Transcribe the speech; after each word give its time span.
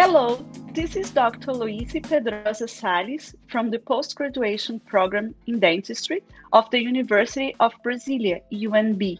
Hello, 0.00 0.36
this 0.74 0.94
is 0.94 1.10
Dr. 1.10 1.52
Loise 1.52 2.00
Pedrosa 2.00 2.68
Salles 2.68 3.34
from 3.48 3.68
the 3.68 3.80
postgraduation 3.80 4.78
program 4.78 5.34
in 5.48 5.58
dentistry 5.58 6.22
of 6.52 6.70
the 6.70 6.80
University 6.80 7.56
of 7.58 7.72
Brasilia, 7.84 8.40
UNB. 8.52 9.18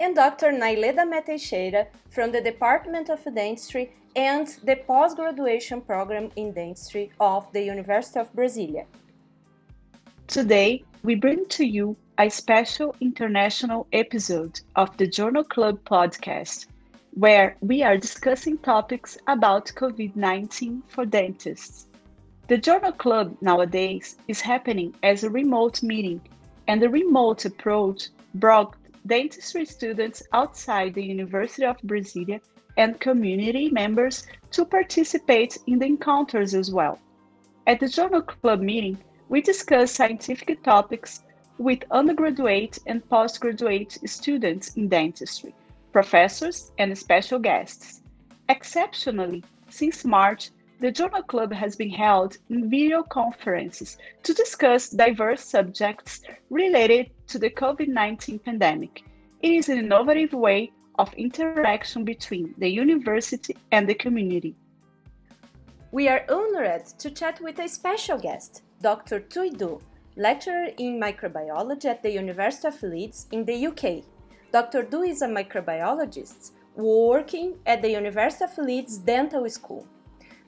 And 0.00 0.16
Dr. 0.16 0.50
Naile 0.50 0.92
Damé-Teixeira 0.92 1.86
from 2.10 2.32
the 2.32 2.40
Department 2.40 3.10
of 3.10 3.22
Dentistry 3.32 3.92
and 4.16 4.48
the 4.64 4.74
postgraduation 4.74 5.82
program 5.82 6.32
in 6.34 6.52
dentistry 6.52 7.12
of 7.20 7.46
the 7.52 7.62
University 7.62 8.18
of 8.18 8.32
Brasilia. 8.34 8.86
Today, 10.26 10.82
we 11.04 11.14
bring 11.14 11.46
to 11.50 11.64
you 11.64 11.96
a 12.18 12.28
special 12.28 12.92
international 13.00 13.86
episode 13.92 14.60
of 14.74 14.96
the 14.96 15.06
Journal 15.06 15.44
Club 15.44 15.78
podcast 15.84 16.66
where 17.18 17.56
we 17.60 17.82
are 17.82 17.96
discussing 17.96 18.56
topics 18.58 19.18
about 19.26 19.66
COVID 19.74 20.14
19 20.14 20.84
for 20.86 21.04
dentists. 21.04 21.88
The 22.46 22.56
Journal 22.56 22.92
Club 22.92 23.36
nowadays 23.40 24.18
is 24.28 24.40
happening 24.40 24.94
as 25.02 25.24
a 25.24 25.30
remote 25.30 25.82
meeting, 25.82 26.20
and 26.68 26.80
the 26.80 26.88
remote 26.88 27.44
approach 27.44 28.10
brought 28.36 28.76
dentistry 29.04 29.64
students 29.64 30.22
outside 30.32 30.94
the 30.94 31.02
University 31.02 31.64
of 31.64 31.76
Brasilia 31.78 32.40
and 32.76 33.00
community 33.00 33.68
members 33.68 34.24
to 34.52 34.64
participate 34.64 35.58
in 35.66 35.80
the 35.80 35.86
encounters 35.86 36.54
as 36.54 36.70
well. 36.70 37.00
At 37.66 37.80
the 37.80 37.88
Journal 37.88 38.22
Club 38.22 38.60
meeting, 38.60 38.96
we 39.28 39.40
discuss 39.40 39.90
scientific 39.90 40.62
topics 40.62 41.24
with 41.58 41.82
undergraduate 41.90 42.78
and 42.86 43.02
postgraduate 43.08 43.98
students 44.08 44.76
in 44.76 44.86
dentistry 44.86 45.52
professors, 45.92 46.72
and 46.78 46.96
special 46.96 47.38
guests. 47.38 48.02
Exceptionally, 48.48 49.44
since 49.68 50.04
March, 50.04 50.50
the 50.80 50.92
Journal 50.92 51.22
Club 51.22 51.52
has 51.52 51.74
been 51.74 51.90
held 51.90 52.38
in 52.50 52.70
video 52.70 53.02
conferences 53.02 53.98
to 54.22 54.32
discuss 54.32 54.90
diverse 54.90 55.44
subjects 55.44 56.20
related 56.50 57.10
to 57.26 57.38
the 57.38 57.50
COVID 57.50 57.88
19 57.88 58.38
pandemic. 58.38 59.02
It 59.42 59.52
is 59.52 59.68
an 59.68 59.78
innovative 59.78 60.32
way 60.32 60.72
of 60.98 61.12
interaction 61.14 62.04
between 62.04 62.54
the 62.58 62.68
university 62.68 63.56
and 63.72 63.88
the 63.88 63.94
community. 63.94 64.54
We 65.90 66.08
are 66.08 66.24
honored 66.28 66.86
to 66.98 67.10
chat 67.10 67.40
with 67.40 67.58
a 67.58 67.68
special 67.68 68.18
guest, 68.18 68.62
Dr. 68.82 69.20
Thuy 69.20 69.56
Do, 69.56 69.80
lecturer 70.16 70.68
in 70.76 71.00
microbiology 71.00 71.86
at 71.86 72.02
the 72.02 72.12
University 72.12 72.68
of 72.68 72.82
Leeds 72.82 73.26
in 73.32 73.44
the 73.44 73.66
UK. 73.66 74.04
Dr. 74.50 74.82
Do 74.82 75.02
is 75.02 75.20
a 75.20 75.28
microbiologist 75.28 76.52
working 76.74 77.58
at 77.66 77.82
the 77.82 77.90
University 77.90 78.44
of 78.44 78.56
Leeds 78.56 78.96
Dental 78.96 79.46
School. 79.50 79.86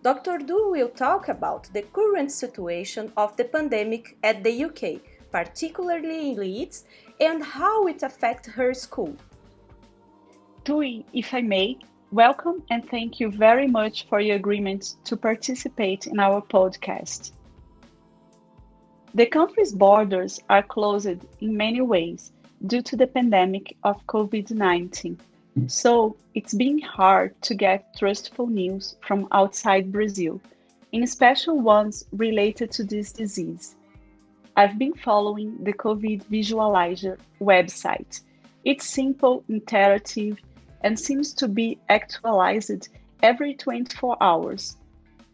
Dr. 0.03 0.39
Do 0.39 0.71
will 0.71 0.89
talk 0.89 1.29
about 1.29 1.69
the 1.75 1.83
current 1.83 2.33
situation 2.33 3.13
of 3.19 3.37
the 3.37 3.45
pandemic 3.45 4.17
at 4.23 4.43
the 4.43 4.65
UK, 4.65 5.03
particularly 5.31 6.31
in 6.31 6.37
Leeds, 6.39 6.85
and 7.21 7.45
how 7.45 7.87
it 7.89 8.03
affects 8.03 8.49
her 8.49 8.73
school. 8.73 9.15
Thuy, 10.65 11.05
if 11.13 11.35
I 11.35 11.43
may, 11.43 11.77
welcome 12.11 12.63
and 12.71 12.89
thank 12.89 13.21
you 13.21 13.31
very 13.31 13.67
much 13.67 14.07
for 14.09 14.19
your 14.19 14.37
agreement 14.37 14.95
to 15.05 15.15
participate 15.15 16.07
in 16.07 16.19
our 16.19 16.41
podcast. 16.41 17.33
The 19.13 19.27
country's 19.27 19.75
borders 19.75 20.41
are 20.49 20.63
closed 20.63 21.27
in 21.43 21.55
many 21.55 21.83
ways 21.83 22.33
due 22.67 22.83
to 22.83 22.97
the 22.97 23.07
pandemic 23.07 23.77
of 23.85 24.07
COVID 24.07 24.51
19. 24.51 25.19
So 25.67 26.17
it's 26.35 26.55
been 26.55 26.79
hard 26.81 27.41
to 27.43 27.55
get 27.55 27.97
trustful 27.99 28.47
news 28.47 28.97
from 29.01 29.27
outside 29.33 29.91
Brazil, 29.91 30.41
in 30.93 31.07
special 31.07 31.59
ones 31.61 32.05
related 32.13 32.71
to 32.73 32.85
this 32.85 33.13
disease. 33.13 33.77
I've 34.57 34.79
been 34.79 34.95
following 34.95 35.57
the 35.65 35.73
COVID 35.73 36.25
Visualizer 36.25 37.19
website. 37.41 38.21
It's 38.65 38.87
simple, 38.87 39.43
interactive, 39.49 40.39
and 40.83 40.99
seems 40.99 41.33
to 41.35 41.49
be 41.49 41.79
actualized 41.89 42.89
every 43.23 43.55
24 43.55 44.17
hours. 44.21 44.77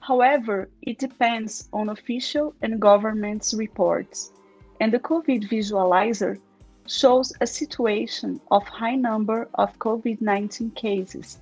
However, 0.01 0.69
it 0.83 0.99
depends 0.99 1.69
on 1.73 1.89
official 1.89 2.55
and 2.63 2.81
government's 2.81 3.53
reports, 3.55 4.33
and 4.81 4.93
the 4.93 5.01
COVID 5.01 5.49
Visualizer 5.49 6.39
shows 6.87 7.33
a 7.41 7.47
situation 7.47 8.41
of 8.51 8.67
high 8.69 8.95
number 8.95 9.49
of 9.55 9.79
COVID-19 9.79 10.75
cases, 10.75 11.39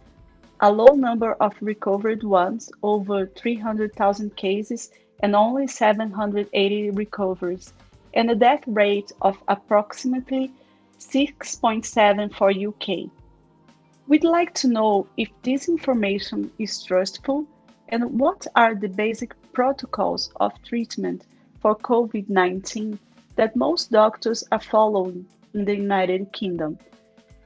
a 0.60 0.70
low 0.70 0.94
number 0.94 1.34
of 1.34 1.54
recovered 1.60 2.22
ones, 2.22 2.70
over 2.82 3.26
300,000 3.26 4.36
cases 4.36 4.90
and 5.20 5.34
only 5.36 5.66
780 5.66 6.90
recoveries, 6.90 7.72
and 8.14 8.30
a 8.30 8.34
death 8.34 8.62
rate 8.66 9.12
of 9.22 9.36
approximately 9.48 10.50
6.7 10.98 12.34
for 12.34 12.50
UK. 12.50 13.10
We'd 14.06 14.24
like 14.24 14.54
to 14.54 14.68
know 14.68 15.06
if 15.16 15.28
this 15.42 15.68
information 15.68 16.50
is 16.58 16.82
trustful 16.82 17.46
and 17.88 18.18
what 18.18 18.46
are 18.54 18.74
the 18.74 18.88
basic 18.88 19.34
protocols 19.52 20.30
of 20.36 20.52
treatment 20.62 21.24
for 21.60 21.76
COVID 21.76 22.28
19 22.28 22.98
that 23.36 23.56
most 23.56 23.90
doctors 23.90 24.44
are 24.52 24.60
following 24.60 25.26
in 25.54 25.64
the 25.64 25.76
United 25.76 26.32
Kingdom. 26.32 26.78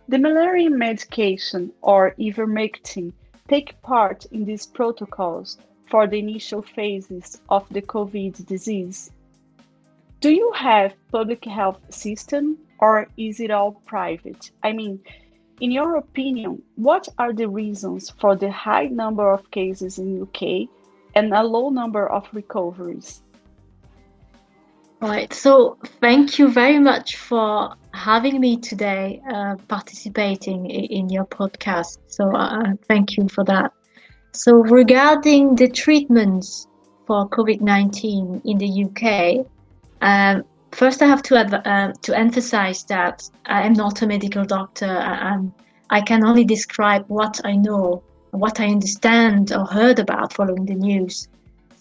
The 0.08 0.18
malaria 0.18 0.70
medication 0.70 1.72
or 1.82 2.14
ivermectin 2.18 3.12
take 3.48 3.80
part 3.82 4.24
in 4.26 4.44
these 4.44 4.66
protocols 4.66 5.58
for 5.90 6.06
the 6.06 6.18
initial 6.18 6.62
phases 6.62 7.40
of 7.48 7.66
the 7.70 7.82
COVID 7.82 8.46
disease. 8.46 9.10
Do 10.20 10.30
you 10.32 10.52
have 10.52 10.94
public 11.12 11.44
health 11.44 11.80
system 11.90 12.58
or 12.78 13.08
is 13.16 13.40
it 13.40 13.50
all 13.50 13.72
private? 13.86 14.50
I 14.62 14.72
mean, 14.72 15.00
in 15.60 15.70
your 15.70 15.96
opinion, 15.96 16.62
what 16.76 17.08
are 17.18 17.32
the 17.32 17.48
reasons 17.48 18.10
for 18.10 18.36
the 18.36 18.50
high 18.50 18.86
number 18.86 19.32
of 19.32 19.50
cases 19.50 19.98
in 19.98 20.22
UK 20.22 20.68
and 21.14 21.32
a 21.32 21.42
low 21.42 21.68
number 21.70 22.08
of 22.08 22.28
recoveries? 22.32 23.22
Right. 25.00 25.32
So 25.32 25.78
thank 26.00 26.40
you 26.40 26.48
very 26.48 26.80
much 26.80 27.16
for 27.16 27.76
having 27.94 28.40
me 28.40 28.56
today, 28.56 29.22
uh, 29.32 29.54
participating 29.68 30.68
in 30.68 31.08
your 31.08 31.24
podcast. 31.24 31.98
So 32.08 32.34
uh, 32.34 32.72
thank 32.88 33.16
you 33.16 33.28
for 33.28 33.44
that. 33.44 33.72
So 34.32 34.54
regarding 34.54 35.54
the 35.54 35.68
treatments 35.68 36.66
for 37.06 37.28
COVID 37.28 37.60
nineteen 37.60 38.42
in 38.44 38.58
the 38.58 38.66
UK, 38.66 39.46
um, 40.00 40.42
first 40.72 41.00
I 41.00 41.06
have 41.06 41.22
to 41.24 41.36
adv- 41.36 41.66
uh, 41.66 41.92
to 42.02 42.18
emphasize 42.18 42.82
that 42.84 43.22
I 43.46 43.62
am 43.62 43.74
not 43.74 44.02
a 44.02 44.06
medical 44.06 44.44
doctor. 44.44 44.88
I, 44.88 45.38
I 45.90 46.00
can 46.00 46.24
only 46.24 46.44
describe 46.44 47.04
what 47.06 47.40
I 47.44 47.54
know, 47.54 48.02
what 48.32 48.58
I 48.58 48.66
understand 48.66 49.52
or 49.52 49.64
heard 49.64 50.00
about 50.00 50.32
following 50.32 50.66
the 50.66 50.74
news. 50.74 51.28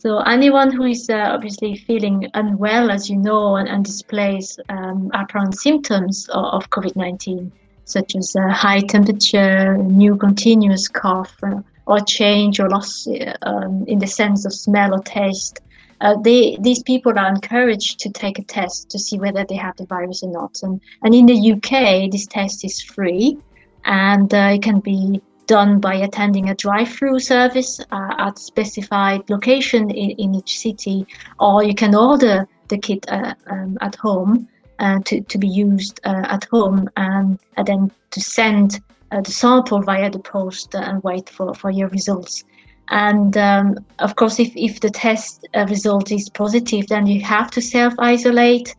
So 0.08 0.20
anyone 0.20 0.72
who 0.72 0.84
is 0.86 1.10
uh, 1.10 1.32
obviously 1.36 1.76
feeling 1.76 2.32
unwell, 2.34 2.92
as 2.92 3.10
you 3.10 3.18
know, 3.18 3.58
and, 3.58 3.68
and 3.68 3.84
displays 3.84 4.58
um, 4.70 5.12
apparent 5.14 5.60
symptoms 5.60 6.30
of, 6.30 6.46
of 6.46 6.70
COVID-19, 6.70 7.52
such 7.84 8.16
as 8.16 8.34
uh, 8.34 8.48
high 8.48 8.80
temperature, 8.80 9.76
new 9.76 10.16
continuous 10.16 10.88
cough, 10.88 11.36
uh, 11.44 11.60
or 11.88 12.00
change 12.00 12.58
or 12.62 12.70
loss 12.70 13.06
uh, 13.06 13.34
um, 13.42 13.84
in 13.90 14.00
the 14.00 14.08
sense 14.08 14.46
of 14.46 14.54
smell 14.54 14.94
or 14.94 15.04
taste, 15.04 15.60
uh, 16.00 16.16
they, 16.22 16.58
these 16.62 16.82
people 16.84 17.20
are 17.20 17.28
encouraged 17.28 18.00
to 18.00 18.10
take 18.10 18.40
a 18.40 18.44
test 18.44 18.90
to 18.92 18.98
see 18.98 19.20
whether 19.20 19.44
they 19.44 19.58
have 19.58 19.76
the 19.76 19.86
virus 19.88 20.24
or 20.24 20.32
not. 20.32 20.58
And, 20.64 20.80
and 21.04 21.14
in 21.14 21.26
the 21.26 21.52
UK, 21.52 22.10
this 22.10 22.28
test 22.28 22.64
is 22.64 22.82
free 22.82 23.38
and 23.84 24.34
uh, 24.34 24.52
it 24.54 24.62
can 24.62 24.80
be 24.80 25.22
done 25.48 25.80
by 25.80 25.96
attending 25.96 26.50
a 26.50 26.56
drive-through 26.56 27.20
service 27.20 27.80
uh, 27.92 28.14
at 28.20 28.38
specified 28.38 29.28
location 29.30 29.90
in, 29.90 30.12
in, 30.12 30.36
each 30.36 30.60
city, 30.60 31.08
or 31.40 31.64
you 31.64 31.74
can 31.74 31.96
order 31.96 32.48
the 32.68 32.78
kit 32.78 33.06
uh, 33.10 33.34
um, 33.48 33.78
at 33.82 33.96
home 33.96 34.48
uh, 34.80 35.00
to, 35.06 35.22
to 35.22 35.38
be 35.38 35.48
used 35.48 36.00
uh, 36.04 36.26
at 36.28 36.44
home 36.46 36.90
and, 36.98 37.40
and, 37.56 37.68
then 37.68 37.92
to 38.12 38.22
send 38.22 38.82
uh, 39.12 39.22
the 39.22 39.32
sample 39.32 39.82
via 39.82 40.10
the 40.10 40.20
post 40.20 40.76
and 40.76 41.02
wait 41.04 41.30
for, 41.30 41.54
for 41.56 41.72
your 41.72 41.88
results. 41.90 42.44
And 42.90 43.36
um, 43.38 43.78
of 44.00 44.16
course, 44.16 44.40
if, 44.40 44.52
if 44.56 44.80
the 44.80 44.90
test 44.90 45.48
uh, 45.56 45.66
result 45.70 46.12
is 46.12 46.30
positive, 46.30 46.88
then 46.88 47.08
you 47.08 47.22
have 47.22 47.52
to 47.52 47.62
self-isolate 47.62 48.76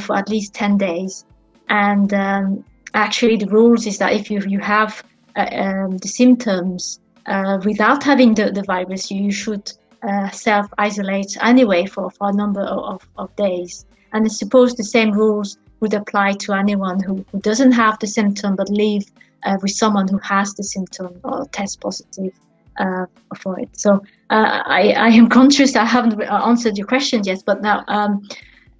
for 0.00 0.16
at 0.16 0.28
least 0.28 0.54
10 0.54 0.78
days. 0.78 1.24
And 1.68 2.14
um, 2.14 2.64
actually, 2.94 3.36
the 3.36 3.48
rules 3.48 3.84
is 3.86 3.98
that 3.98 4.12
if 4.12 4.30
you, 4.30 4.40
you 4.46 4.60
have 4.60 5.02
uh, 5.02 5.06
um, 5.36 5.98
the 5.98 6.08
symptoms 6.08 7.00
uh, 7.26 7.58
without 7.64 8.02
having 8.02 8.34
the, 8.34 8.50
the 8.50 8.62
virus, 8.62 9.10
you 9.10 9.30
should 9.30 9.72
uh, 10.02 10.30
self 10.30 10.66
isolate 10.78 11.36
anyway 11.40 11.86
for, 11.86 12.10
for 12.10 12.30
a 12.30 12.32
number 12.32 12.62
of, 12.62 13.06
of 13.16 13.34
days. 13.36 13.86
And 14.12 14.24
I 14.24 14.28
suppose 14.28 14.74
the 14.74 14.84
same 14.84 15.12
rules 15.12 15.58
would 15.80 15.94
apply 15.94 16.32
to 16.32 16.52
anyone 16.52 17.02
who, 17.02 17.24
who 17.32 17.40
doesn't 17.40 17.72
have 17.72 17.98
the 17.98 18.06
symptom 18.06 18.56
but 18.56 18.68
live 18.68 19.04
uh, 19.44 19.58
with 19.62 19.72
someone 19.72 20.08
who 20.08 20.18
has 20.18 20.54
the 20.54 20.64
symptom 20.64 21.18
or 21.24 21.46
test 21.46 21.80
positive 21.80 22.32
uh, 22.78 23.06
for 23.36 23.58
it. 23.58 23.68
So 23.72 24.02
uh, 24.30 24.62
I, 24.66 24.94
I 24.96 25.08
am 25.08 25.28
conscious 25.38 25.76
I 25.76 25.84
haven't 25.84 26.20
answered 26.22 26.78
your 26.78 26.86
question 26.86 27.22
yet, 27.24 27.42
but 27.44 27.62
now, 27.62 27.84
um, 27.88 28.28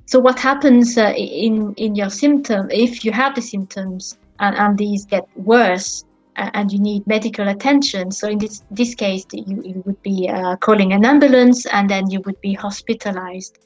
so 0.06 0.18
what 0.18 0.38
happens 0.38 0.98
uh, 0.98 1.12
in 1.16 1.74
in 1.74 1.94
your 1.94 2.10
symptom 2.10 2.70
if 2.70 3.04
you 3.04 3.12
have 3.12 3.34
the 3.34 3.40
symptoms 3.40 4.18
and, 4.40 4.56
and 4.56 4.76
these 4.76 5.06
get 5.06 5.26
worse 5.36 6.04
and 6.36 6.72
you 6.72 6.78
need 6.78 7.06
medical 7.06 7.48
attention? 7.48 8.10
So 8.10 8.28
in 8.28 8.38
this 8.38 8.62
this 8.70 8.94
case, 8.94 9.26
you, 9.32 9.62
you 9.64 9.82
would 9.84 10.02
be 10.02 10.28
uh, 10.28 10.56
calling 10.56 10.92
an 10.92 11.04
ambulance 11.04 11.66
and 11.66 11.88
then 11.88 12.10
you 12.10 12.20
would 12.24 12.40
be 12.40 12.54
hospitalized. 12.54 13.58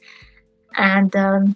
And 0.77 1.15
um, 1.15 1.55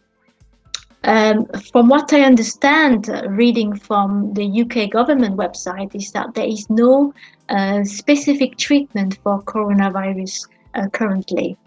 um, 1.04 1.46
from 1.72 1.90
what 1.90 2.14
I 2.14 2.22
understand, 2.22 3.10
uh, 3.10 3.28
reading 3.30 3.76
from 3.76 4.34
the 4.34 4.62
UK 4.62 4.92
government 4.92 5.36
website, 5.36 5.96
is 5.96 6.12
that 6.12 6.34
there 6.36 6.48
is 6.48 6.70
no 6.70 7.14
uh, 7.50 7.84
specific 7.84 8.58
treatment 8.58 9.18
for 9.24 9.42
coronavirus 9.44 10.48
uh, 10.76 10.88
currently. 10.90 11.58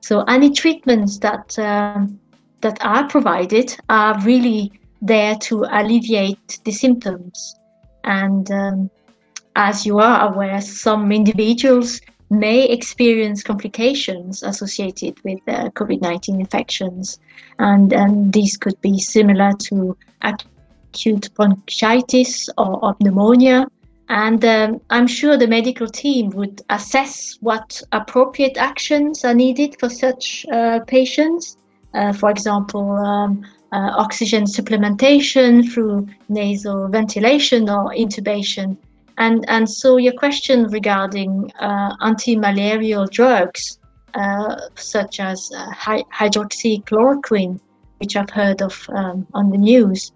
So 0.00 0.22
any 0.22 0.50
treatments 0.50 1.18
that 1.18 1.56
um, 1.58 2.18
that 2.60 2.78
are 2.84 3.08
provided 3.08 3.76
are 3.88 4.20
really 4.22 4.72
there 5.00 5.36
to 5.36 5.64
alleviate 5.70 6.60
the 6.64 6.72
symptoms. 6.72 7.56
And 8.04 8.50
um, 8.50 8.90
as 9.56 9.86
you 9.86 9.98
are 9.98 10.32
aware, 10.32 10.60
some 10.60 11.12
individuals 11.12 12.00
may 12.30 12.64
experience 12.64 13.42
complications 13.42 14.42
associated 14.42 15.20
with 15.22 15.38
uh, 15.46 15.68
COVID 15.70 16.00
19 16.00 16.40
infections. 16.40 17.18
And, 17.58 17.92
and 17.92 18.32
these 18.32 18.56
could 18.56 18.80
be 18.80 18.98
similar 18.98 19.52
to 19.64 19.96
acute 20.22 21.28
bronchitis 21.34 22.48
or, 22.56 22.82
or 22.84 22.96
pneumonia. 23.00 23.66
And 24.08 24.44
um, 24.44 24.80
I'm 24.90 25.06
sure 25.06 25.36
the 25.36 25.46
medical 25.46 25.86
team 25.86 26.30
would 26.30 26.62
assess 26.70 27.38
what 27.40 27.82
appropriate 27.92 28.56
actions 28.56 29.24
are 29.24 29.34
needed 29.34 29.76
for 29.78 29.88
such 29.88 30.44
uh, 30.52 30.80
patients. 30.86 31.56
Uh, 31.94 32.12
for 32.12 32.30
example, 32.30 32.92
um, 32.92 33.44
uh, 33.72 33.92
oxygen 33.96 34.44
supplementation 34.44 35.68
through 35.72 36.06
nasal 36.28 36.88
ventilation 36.88 37.68
or 37.68 37.90
intubation 37.90 38.76
and, 39.18 39.44
and 39.48 39.68
so 39.68 39.98
your 39.98 40.14
question 40.14 40.66
regarding 40.68 41.50
uh, 41.60 41.94
anti-malarial 42.00 43.06
drugs, 43.06 43.78
uh, 44.14 44.56
such 44.74 45.20
as 45.20 45.50
uh, 45.56 45.70
hydroxychloroquine, 45.72 47.60
which 47.98 48.16
I've 48.16 48.30
heard 48.30 48.62
of 48.62 48.86
um, 48.90 49.26
on 49.34 49.50
the 49.50 49.58
news. 49.58 50.12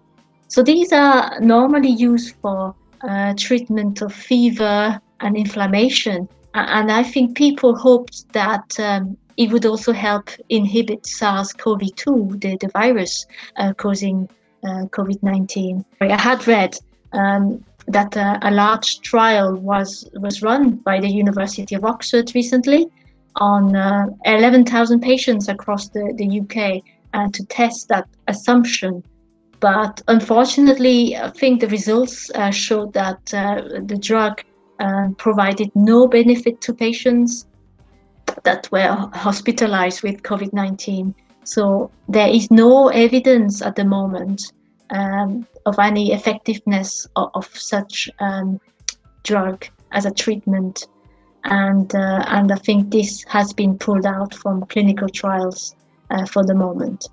So 0.47 0.63
these 0.63 0.91
are 0.91 1.39
normally 1.39 1.89
used 1.89 2.35
for 2.41 2.75
uh, 3.01 3.33
treatment 3.37 4.01
of 4.01 4.13
fever 4.13 4.99
and 5.19 5.37
inflammation. 5.37 6.27
And 6.53 6.91
I 6.91 7.03
think 7.03 7.37
people 7.37 7.75
hoped 7.75 8.33
that 8.33 8.79
um, 8.79 9.17
it 9.37 9.51
would 9.51 9.65
also 9.65 9.93
help 9.93 10.29
inhibit 10.49 11.05
SARS-CoV-2, 11.05 12.41
the, 12.41 12.57
the 12.57 12.69
virus 12.69 13.25
uh, 13.57 13.73
causing 13.73 14.27
uh, 14.63 14.85
COVID-19. 14.89 15.85
I 16.01 16.19
had 16.19 16.45
read 16.47 16.75
um, 17.13 17.63
that 17.87 18.17
uh, 18.17 18.39
a 18.41 18.51
large 18.51 18.99
trial 19.01 19.55
was 19.55 20.09
was 20.15 20.41
run 20.41 20.71
by 20.77 20.99
the 20.99 21.07
University 21.07 21.75
of 21.75 21.85
Oxford 21.85 22.31
recently 22.35 22.87
on 23.37 23.75
uh, 23.75 24.07
11,000 24.25 24.99
patients 24.99 25.47
across 25.47 25.89
the, 25.89 26.13
the 26.17 26.41
UK 26.41 26.83
uh, 27.13 27.29
to 27.31 27.45
test 27.45 27.87
that 27.87 28.07
assumption. 28.27 29.03
But 29.59 30.01
unfortunately, 30.07 31.15
I 31.15 31.29
think 31.29 31.61
the 31.61 31.67
results 31.67 32.29
uh, 32.31 32.51
showed 32.51 32.93
that 32.93 33.33
uh, 33.33 33.61
the 33.85 33.97
drug 33.97 34.41
uh, 34.79 35.09
provided 35.17 35.71
no 35.75 36.07
benefit 36.07 36.61
to 36.61 36.73
patients 36.73 37.47
that 38.43 38.69
were 38.71 39.09
hospitalized 39.13 40.03
with 40.03 40.23
COVID 40.23 40.53
19. 40.53 41.13
So 41.43 41.91
there 42.09 42.27
is 42.27 42.51
no 42.51 42.89
evidence 42.89 43.61
at 43.61 43.75
the 43.75 43.85
moment 43.85 44.51
um, 44.89 45.47
of 45.65 45.79
any 45.79 46.11
effectiveness 46.11 47.07
of, 47.15 47.29
of 47.33 47.45
such 47.57 48.09
um, 48.19 48.59
drug 49.23 49.65
as 49.91 50.05
a 50.05 50.11
treatment. 50.11 50.87
And, 51.45 51.93
uh, 51.95 52.25
and 52.27 52.51
I 52.51 52.55
think 52.55 52.91
this 52.91 53.23
has 53.29 53.53
been 53.53 53.77
pulled 53.77 54.05
out 54.05 54.33
from 54.33 54.65
clinical 54.65 55.07
trials 55.07 55.75
uh, 56.09 56.25
for 56.25 56.43
the 56.43 56.53
moment. 56.53 57.07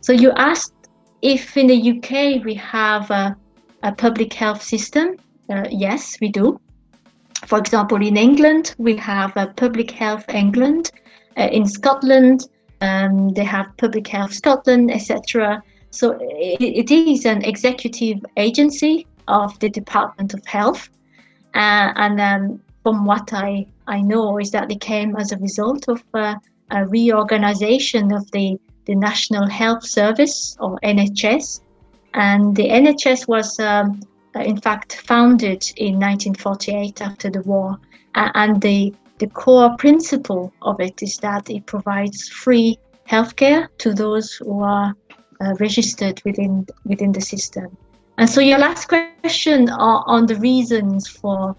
So 0.00 0.12
you 0.12 0.30
asked 0.32 0.74
if 1.22 1.56
in 1.56 1.66
the 1.66 1.90
UK 1.92 2.44
we 2.44 2.54
have 2.54 3.10
a, 3.10 3.36
a 3.82 3.92
public 3.92 4.32
health 4.32 4.62
system. 4.62 5.16
Uh, 5.50 5.64
yes, 5.70 6.16
we 6.20 6.28
do. 6.28 6.60
For 7.46 7.58
example, 7.58 8.00
in 8.00 8.16
England, 8.16 8.74
we 8.78 8.96
have 8.96 9.36
a 9.36 9.48
Public 9.48 9.90
Health 9.90 10.24
England. 10.28 10.90
Uh, 11.36 11.48
in 11.52 11.66
Scotland, 11.66 12.48
um, 12.80 13.30
they 13.30 13.44
have 13.44 13.66
Public 13.76 14.06
Health 14.06 14.32
Scotland, 14.32 14.90
etc. 14.90 15.62
So 15.90 16.18
it, 16.20 16.60
it 16.60 16.90
is 16.90 17.24
an 17.24 17.44
executive 17.44 18.24
agency 18.36 19.06
of 19.28 19.58
the 19.60 19.68
Department 19.68 20.34
of 20.34 20.44
Health. 20.46 20.88
Uh, 21.54 21.92
and 21.96 22.20
um, 22.20 22.60
from 22.82 23.04
what 23.04 23.32
I, 23.32 23.66
I 23.86 24.00
know 24.00 24.38
is 24.38 24.50
that 24.50 24.70
it 24.70 24.80
came 24.80 25.16
as 25.16 25.32
a 25.32 25.38
result 25.38 25.88
of 25.88 26.02
uh, 26.14 26.34
a 26.70 26.86
reorganization 26.86 28.12
of 28.12 28.30
the, 28.32 28.58
the 28.86 28.94
National 28.94 29.46
Health 29.48 29.84
Service 29.84 30.56
or 30.60 30.78
NHS. 30.82 31.60
And 32.14 32.56
the 32.56 32.68
NHS 32.68 33.28
was 33.28 33.58
um, 33.60 34.00
uh, 34.00 34.06
in 34.40 34.60
fact 34.60 35.00
founded 35.06 35.64
in 35.76 35.94
1948 35.94 37.02
after 37.02 37.30
the 37.30 37.42
war. 37.42 37.78
And 38.14 38.60
the, 38.60 38.94
the 39.18 39.26
core 39.28 39.76
principle 39.76 40.52
of 40.62 40.80
it 40.80 41.02
is 41.02 41.16
that 41.18 41.50
it 41.50 41.66
provides 41.66 42.28
free 42.28 42.78
healthcare 43.08 43.68
to 43.78 43.92
those 43.92 44.32
who 44.34 44.62
are 44.62 44.94
uh, 45.40 45.54
registered 45.60 46.22
within 46.24 46.66
within 46.84 47.12
the 47.12 47.20
system. 47.20 47.76
And 48.18 48.30
so 48.30 48.40
your 48.40 48.58
last 48.58 48.86
question 48.86 49.68
on 49.68 50.26
the 50.26 50.36
reasons 50.36 51.08
for 51.08 51.56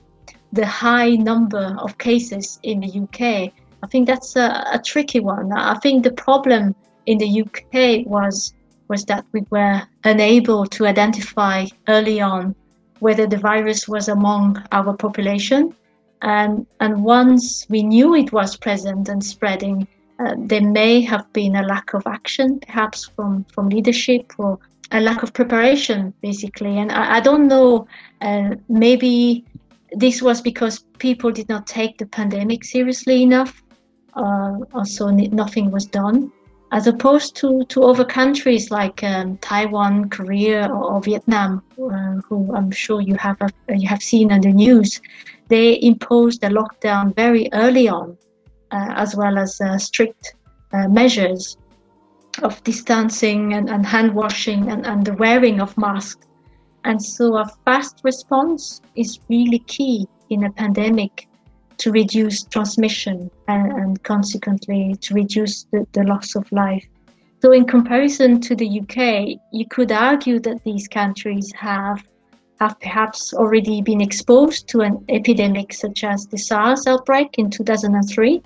the 0.54 0.66
high 0.66 1.12
number 1.12 1.76
of 1.80 1.98
cases 1.98 2.60
in 2.64 2.80
the 2.80 3.02
UK, 3.02 3.52
I 3.84 3.88
think 3.92 4.08
that's 4.08 4.38
a, 4.38 4.66
a 4.72 4.82
tricky 4.84 5.20
one. 5.20 5.52
I 5.52 5.78
think 5.80 6.04
the 6.04 6.14
problem 6.14 6.74
in 7.06 7.18
the 7.18 7.42
UK 7.42 8.08
was 8.08 8.54
was 8.88 9.04
that 9.06 9.26
we 9.34 9.42
were 9.50 9.82
unable 10.04 10.66
to 10.68 10.86
identify 10.86 11.66
early 11.88 12.22
on 12.22 12.56
whether 13.00 13.28
the 13.28 13.38
virus 13.38 13.88
was 13.88 14.08
among 14.08 14.64
our 14.72 14.94
population. 14.96 15.76
And, 16.22 16.66
and 16.80 17.04
once 17.04 17.66
we 17.70 17.84
knew 17.84 18.16
it 18.16 18.32
was 18.32 18.56
present 18.58 19.10
and 19.10 19.24
spreading, 19.24 19.88
uh, 20.20 20.36
there 20.38 20.62
may 20.62 21.02
have 21.02 21.32
been 21.34 21.56
a 21.58 21.64
lack 21.64 21.94
of 21.94 22.04
action, 22.08 22.60
perhaps 22.60 23.06
from, 23.06 23.46
from 23.54 23.70
leadership 23.70 24.34
or 24.38 24.58
a 24.92 25.02
lack 25.02 25.24
of 25.24 25.34
preparation, 25.34 26.14
basically. 26.22 26.78
And 26.78 26.92
I, 26.92 27.18
I 27.18 27.20
don't 27.20 27.48
know, 27.48 27.88
uh, 28.22 28.56
maybe 28.70 29.46
this 29.92 30.22
was 30.22 30.42
because 30.42 30.86
people 31.00 31.32
did 31.32 31.50
not 31.50 31.68
take 31.68 31.98
the 31.98 32.06
pandemic 32.06 32.64
seriously 32.64 33.24
enough, 33.24 33.62
uh, 34.14 34.84
so 34.84 35.10
nothing 35.10 35.72
was 35.72 35.86
done. 35.86 36.32
As 36.72 36.88
opposed 36.88 37.36
to, 37.38 37.64
to 37.66 37.84
other 37.84 38.06
countries 38.06 38.72
like 38.72 39.04
um, 39.04 39.38
Taiwan, 39.38 40.10
Korea, 40.10 40.68
or, 40.68 40.94
or 40.94 41.02
Vietnam, 41.02 41.64
uh, 41.82 42.05
who 42.28 42.56
I'm 42.56 42.72
sure 42.72 43.02
you 43.02 43.16
have 43.16 43.42
uh, 43.42 43.50
you 43.70 43.88
have 43.88 44.02
seen 44.02 44.32
on 44.32 44.42
the 44.42 44.52
news, 44.52 45.02
they 45.48 45.80
imposed 45.82 46.44
a 46.44 46.50
lockdown 46.50 47.16
very 47.16 47.50
early 47.54 47.88
on, 47.88 48.18
uh, 48.72 48.94
as 48.96 49.16
well 49.16 49.38
as 49.38 49.60
uh, 49.62 49.78
strict 49.78 50.36
uh, 50.74 50.88
measures 50.88 51.58
of 52.44 52.62
distancing 52.64 53.54
and, 53.54 53.70
and 53.70 53.86
hand 53.86 54.14
washing 54.14 54.70
and, 54.70 54.86
and 54.86 55.06
the 55.06 55.14
wearing 55.14 55.62
of 55.62 55.78
masks. 55.78 56.26
And 56.84 57.02
so 57.02 57.38
a 57.38 57.46
fast 57.66 58.02
response 58.04 58.82
is 58.96 59.20
really 59.30 59.60
key 59.60 60.08
in 60.30 60.44
a 60.44 60.52
pandemic 60.52 61.28
to 61.78 61.92
reduce 61.92 62.44
transmission 62.44 63.32
and, 63.48 63.72
and 63.72 64.04
consequently 64.04 64.96
to 65.02 65.14
reduce 65.14 65.64
the, 65.72 65.86
the 65.94 66.04
loss 66.04 66.36
of 66.36 66.50
life. 66.52 66.86
So, 67.46 67.52
in 67.52 67.66
comparison 67.66 68.42
to 68.42 68.56
the 68.56 68.80
UK, 68.82 69.40
you 69.52 69.68
could 69.70 69.92
argue 69.92 70.40
that 70.40 70.64
these 70.64 70.88
countries 70.88 71.54
have 71.54 72.04
have 72.60 72.80
perhaps 72.80 73.36
already 73.36 73.84
been 73.84 74.02
exposed 74.02 74.68
to 74.70 74.82
an 74.82 75.06
epidemic 75.10 75.72
such 75.72 76.04
as 76.04 76.26
the 76.26 76.40
SARS 76.40 76.88
outbreak 76.88 77.38
in 77.38 77.52
2003 77.52 78.42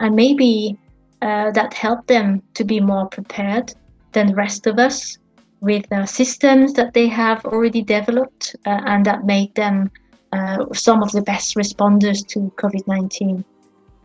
and 0.00 0.16
maybe 0.16 0.76
uh, 1.22 1.52
that 1.52 1.72
helped 1.74 2.08
them 2.08 2.42
to 2.54 2.64
be 2.64 2.80
more 2.80 3.06
prepared 3.06 3.72
than 4.14 4.26
the 4.26 4.34
rest 4.34 4.66
of 4.66 4.80
us 4.80 5.16
with 5.60 5.84
uh, 5.92 6.04
systems 6.04 6.72
that 6.72 6.92
they 6.92 7.06
have 7.06 7.44
already 7.44 7.82
developed 7.82 8.56
uh, 8.66 8.80
and 8.86 9.06
that 9.06 9.24
made 9.24 9.54
them 9.54 9.88
uh, 10.32 10.64
some 10.72 11.04
of 11.04 11.12
the 11.12 11.22
best 11.22 11.54
responders 11.54 12.26
to 12.26 12.52
COVID 12.56 12.84
19. 12.88 13.44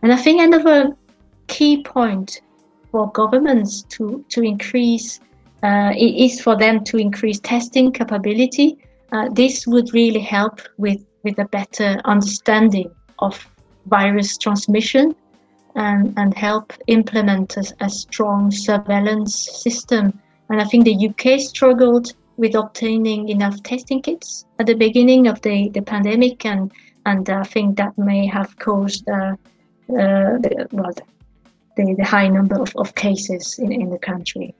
And 0.02 0.12
I 0.12 0.16
think 0.16 0.40
another 0.40 0.96
key 1.48 1.82
point 1.82 2.42
for 2.90 3.10
governments 3.12 3.82
to, 3.82 4.24
to 4.28 4.42
increase 4.42 5.20
uh, 5.62 5.92
is 5.96 6.40
for 6.40 6.56
them 6.56 6.84
to 6.84 6.96
increase 6.96 7.40
testing 7.40 7.92
capability. 7.92 8.78
Uh, 9.12 9.28
this 9.30 9.66
would 9.66 9.92
really 9.94 10.20
help 10.20 10.60
with, 10.78 11.04
with 11.22 11.38
a 11.38 11.44
better 11.46 12.00
understanding 12.04 12.90
of 13.20 13.48
virus 13.86 14.36
transmission 14.36 15.14
and, 15.74 16.12
and 16.16 16.34
help 16.34 16.72
implement 16.86 17.56
a, 17.56 17.64
a 17.80 17.88
strong 17.88 18.50
surveillance 18.50 19.34
system. 19.62 20.18
And 20.48 20.60
I 20.60 20.64
think 20.64 20.84
the 20.84 21.08
UK 21.08 21.40
struggled 21.40 22.12
with 22.36 22.54
obtaining 22.54 23.28
enough 23.28 23.62
testing 23.62 24.02
kits 24.02 24.46
at 24.58 24.66
the 24.66 24.74
beginning 24.74 25.26
of 25.26 25.40
the, 25.42 25.68
the 25.70 25.82
pandemic, 25.82 26.44
and 26.44 26.70
and 27.06 27.28
I 27.30 27.44
think 27.44 27.76
that 27.76 27.96
may 27.96 28.26
have 28.26 28.58
caused 28.58 29.08
uh, 29.08 29.36
uh, 29.88 30.38
the, 30.42 30.66
well, 30.72 30.92
the, 31.76 31.94
the 31.94 32.04
high 32.04 32.28
number 32.28 32.60
of, 32.60 32.74
of 32.76 32.94
cases 32.94 33.58
in, 33.58 33.70
in 33.72 33.90
the 33.90 33.98
country. 33.98 34.54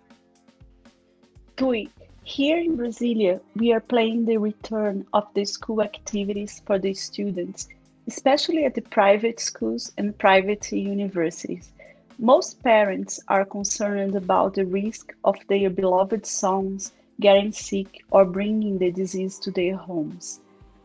Thuy, 1.56 1.88
here 2.24 2.58
in 2.58 2.76
Brasilia, 2.76 3.40
we 3.54 3.72
are 3.72 3.80
planning 3.80 4.24
the 4.24 4.36
return 4.36 5.06
of 5.12 5.24
the 5.34 5.44
school 5.44 5.82
activities 5.82 6.60
for 6.66 6.78
the 6.78 6.92
students, 6.92 7.68
especially 8.06 8.64
at 8.64 8.74
the 8.74 8.82
private 8.82 9.40
schools 9.40 9.92
and 9.96 10.18
private 10.18 10.70
universities. 10.72 11.72
Most 12.18 12.62
parents 12.62 13.20
are 13.28 13.44
concerned 13.44 14.16
about 14.16 14.54
the 14.54 14.66
risk 14.66 15.14
of 15.24 15.36
their 15.48 15.70
beloved 15.70 16.26
sons 16.26 16.92
getting 17.20 17.52
sick 17.52 18.04
or 18.10 18.24
bringing 18.24 18.78
the 18.78 18.90
disease 18.90 19.38
to 19.38 19.50
their 19.50 19.76
homes. 19.76 20.40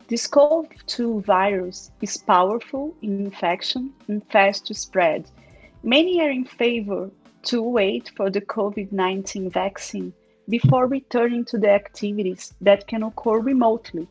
This 0.07 0.23
SARS-CoV-2 0.23 1.23
virus 1.23 1.91
is 2.01 2.17
powerful 2.17 2.93
in 3.01 3.25
infection 3.25 3.93
and 4.07 4.23
fast 4.27 4.67
to 4.67 4.73
spread. 4.73 5.25
Many 5.83 6.21
are 6.21 6.29
in 6.29 6.45
favor 6.45 7.09
to 7.43 7.63
wait 7.63 8.11
for 8.15 8.29
the 8.29 8.41
COVID-19 8.41 9.51
vaccine 9.51 10.13
before 10.47 10.85
returning 10.85 11.43
to 11.45 11.57
the 11.57 11.71
activities 11.71 12.53
that 12.61 12.85
can 12.85 13.01
occur 13.01 13.39
remotely. 13.39 14.07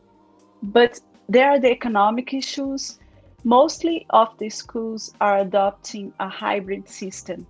But 0.65 0.99
there 1.29 1.49
are 1.49 1.61
the 1.61 1.71
economic 1.71 2.35
issues. 2.35 2.99
Mostly 3.45 4.05
of 4.11 4.37
the 4.39 4.51
schools 4.51 5.15
are 5.21 5.39
adopting 5.39 6.13
a 6.19 6.29
hybrid 6.29 6.89
system. 6.89 7.47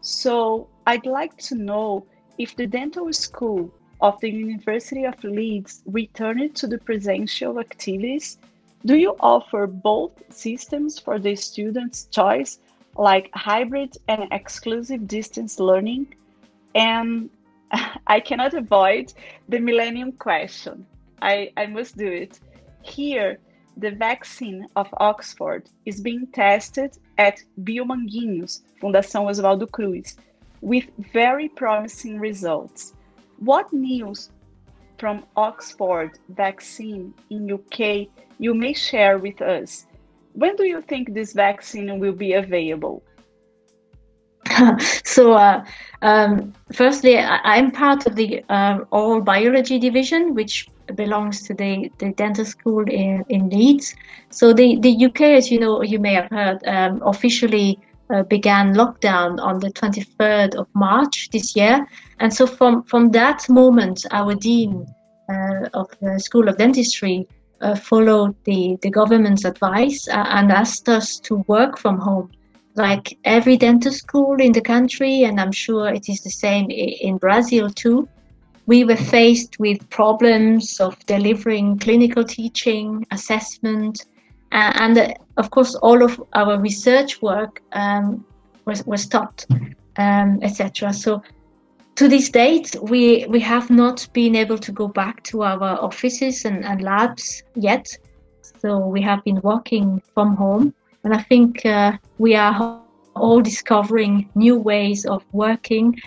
So 0.00 0.66
I'd 0.88 1.06
like 1.06 1.36
to 1.48 1.54
know 1.54 2.04
if 2.38 2.56
the 2.56 2.66
dental 2.66 3.12
school 3.12 3.70
of 4.00 4.20
the 4.20 4.30
University 4.30 5.04
of 5.04 5.22
Leeds 5.22 5.84
returned 5.86 6.56
to 6.56 6.66
the 6.66 6.78
presential 6.78 7.60
activities, 7.60 8.38
do 8.84 8.96
you 8.96 9.14
offer 9.20 9.68
both 9.68 10.10
systems 10.30 10.98
for 10.98 11.20
the 11.20 11.36
students' 11.36 12.08
choice, 12.10 12.58
like 12.96 13.30
hybrid 13.34 13.96
and 14.08 14.28
exclusive 14.32 15.06
distance 15.06 15.58
learning? 15.58 16.14
And 16.74 17.30
I 18.06 18.20
cannot 18.20 18.54
avoid 18.54 19.12
the 19.48 19.58
millennium 19.58 20.12
question. 20.12 20.86
I, 21.20 21.52
I 21.56 21.66
must 21.66 21.96
do 21.96 22.06
it. 22.06 22.40
Here, 22.82 23.38
the 23.76 23.90
vaccine 23.90 24.66
of 24.76 24.88
Oxford 24.98 25.68
is 25.86 26.00
being 26.00 26.26
tested 26.28 26.98
at 27.16 27.42
Biomanguinhos, 27.62 28.62
Fundação 28.80 29.30
Oswaldo 29.30 29.70
Cruz, 29.70 30.16
with 30.60 30.84
very 31.12 31.48
promising 31.48 32.18
results. 32.18 32.94
What 33.38 33.72
news 33.72 34.30
from 34.98 35.24
Oxford 35.36 36.18
vaccine 36.28 37.14
in 37.30 37.52
UK 37.52 38.08
you 38.38 38.54
may 38.54 38.72
share 38.72 39.18
with 39.18 39.40
us? 39.40 39.86
When 40.32 40.56
do 40.56 40.64
you 40.64 40.82
think 40.82 41.14
this 41.14 41.32
vaccine 41.32 41.98
will 41.98 42.12
be 42.12 42.34
available? 42.34 43.02
so, 45.04 45.32
uh, 45.34 45.64
um, 46.02 46.52
firstly, 46.72 47.18
I, 47.18 47.56
am 47.56 47.70
part 47.70 48.06
of 48.06 48.16
the 48.16 48.44
uh, 48.48 48.80
oral 48.90 49.20
biology 49.20 49.78
division, 49.78 50.34
which 50.34 50.68
belongs 50.94 51.42
to 51.42 51.54
the, 51.54 51.90
the 51.98 52.12
dental 52.12 52.44
school 52.44 52.84
in, 52.88 53.24
in 53.28 53.48
Leeds. 53.50 53.94
So, 54.30 54.52
the, 54.52 54.78
the 54.80 55.06
UK, 55.06 55.20
as 55.20 55.50
you 55.50 55.60
know, 55.60 55.82
you 55.82 55.98
may 55.98 56.14
have 56.14 56.30
heard, 56.30 56.58
um, 56.66 57.00
officially 57.04 57.78
uh, 58.12 58.22
began 58.24 58.74
lockdown 58.74 59.40
on 59.40 59.58
the 59.58 59.70
23rd 59.70 60.54
of 60.56 60.66
March 60.74 61.30
this 61.30 61.56
year. 61.56 61.86
And 62.20 62.32
so 62.32 62.46
from, 62.46 62.82
from 62.84 63.10
that 63.12 63.48
moment, 63.48 64.04
our 64.10 64.34
dean 64.34 64.86
uh, 65.30 65.68
of 65.74 65.88
the 66.00 66.18
School 66.20 66.48
of 66.48 66.58
Dentistry 66.58 67.26
uh, 67.62 67.76
followed 67.76 68.34
the, 68.44 68.76
the 68.82 68.90
government's 68.90 69.44
advice 69.44 70.08
uh, 70.08 70.24
and 70.28 70.52
asked 70.52 70.88
us 70.88 71.18
to 71.20 71.36
work 71.46 71.78
from 71.78 71.98
home. 71.98 72.30
Like 72.74 73.18
every 73.24 73.56
dental 73.56 73.92
school 73.92 74.40
in 74.40 74.52
the 74.52 74.60
country, 74.60 75.24
and 75.24 75.40
I'm 75.40 75.52
sure 75.52 75.88
it 75.88 76.08
is 76.08 76.22
the 76.22 76.30
same 76.30 76.70
in 76.70 77.18
Brazil 77.18 77.70
too, 77.70 78.08
we 78.66 78.84
were 78.84 78.96
faced 78.96 79.58
with 79.58 79.88
problems 79.90 80.80
of 80.80 80.98
delivering 81.06 81.78
clinical 81.78 82.24
teaching, 82.24 83.06
assessment, 83.10 84.06
and 84.52 84.98
uh, 84.98 85.14
of 85.36 85.50
course, 85.50 85.74
all 85.76 86.02
of 86.02 86.22
our 86.34 86.58
research 86.60 87.22
work 87.22 87.62
um, 87.72 88.24
was, 88.64 88.84
was 88.86 89.02
stopped, 89.02 89.46
um, 89.96 90.38
etc. 90.42 90.92
So 90.92 91.22
to 91.96 92.08
this 92.08 92.30
date, 92.30 92.74
we, 92.82 93.26
we 93.28 93.40
have 93.40 93.70
not 93.70 94.08
been 94.12 94.34
able 94.34 94.58
to 94.58 94.72
go 94.72 94.88
back 94.88 95.22
to 95.24 95.42
our 95.42 95.78
offices 95.80 96.44
and, 96.44 96.64
and 96.64 96.82
labs 96.82 97.42
yet. 97.54 97.86
So 98.60 98.78
we 98.78 99.02
have 99.02 99.22
been 99.24 99.40
working 99.42 100.00
from 100.14 100.36
home. 100.36 100.74
And 101.04 101.14
I 101.14 101.22
think 101.22 101.66
uh, 101.66 101.92
we 102.18 102.34
are 102.34 102.80
all 103.14 103.40
discovering 103.42 104.30
new 104.34 104.56
ways 104.56 105.04
of 105.04 105.24
working. 105.32 106.00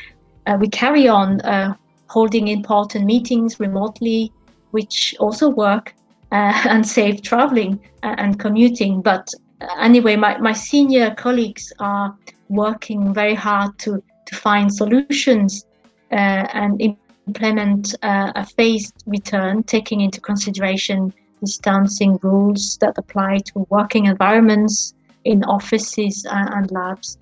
Uh, 0.47 0.57
we 0.59 0.69
carry 0.69 1.07
on 1.07 1.41
uh, 1.41 1.75
holding 2.07 2.47
important 2.47 3.05
meetings 3.05 3.59
remotely, 3.59 4.31
which 4.71 5.15
also 5.19 5.49
work 5.49 5.93
uh, 6.31 6.61
and 6.69 6.87
save 6.87 7.21
traveling 7.21 7.79
uh, 8.03 8.15
and 8.17 8.39
commuting. 8.39 9.01
But 9.01 9.29
uh, 9.61 9.67
anyway, 9.79 10.15
my, 10.15 10.37
my 10.39 10.53
senior 10.53 11.13
colleagues 11.13 11.71
are 11.79 12.15
working 12.49 13.13
very 13.13 13.35
hard 13.35 13.77
to, 13.79 14.01
to 14.25 14.35
find 14.35 14.73
solutions 14.73 15.65
and 16.11 16.81
implement 17.27 17.95
a 18.03 18.45
phased 18.45 19.03
return, 19.05 19.63
taking 19.63 20.01
into 20.01 20.21
consideration 20.21 21.13
distancing 21.41 22.17
rules 22.23 22.77
that 22.81 22.97
apply 22.97 23.37
to 23.39 23.67
working 23.69 24.05
environments 24.05 24.93
in 25.25 25.43
offices 25.43 26.25
and 26.29 26.71
labs. 26.71 27.17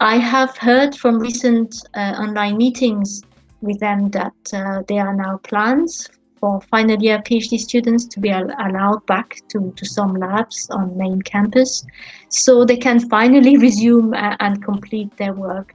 I 0.00 0.16
have 0.16 0.56
heard 0.58 0.94
from 0.94 1.18
recent 1.18 1.74
uh, 1.94 2.14
online 2.18 2.58
meetings 2.58 3.22
with 3.62 3.80
them 3.80 4.10
that 4.10 4.34
uh, 4.52 4.82
there 4.88 5.06
are 5.06 5.14
now 5.14 5.38
plans 5.38 6.08
for 6.38 6.60
final 6.62 7.02
year 7.02 7.18
PhD 7.18 7.58
students 7.58 8.06
to 8.06 8.20
be 8.20 8.30
allowed 8.30 9.04
back 9.06 9.40
to, 9.48 9.72
to 9.76 9.84
some 9.84 10.14
labs 10.14 10.68
on 10.70 10.96
main 10.96 11.20
campus 11.22 11.84
so 12.28 12.64
they 12.64 12.76
can 12.76 12.98
finally 13.08 13.56
resume 13.66 14.14
and 14.14 14.64
complete 14.64 15.14
their 15.16 15.34
work. 15.34 15.74